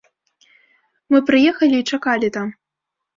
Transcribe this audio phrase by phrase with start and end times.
[1.15, 2.47] Мы прыехалі і чакалі там.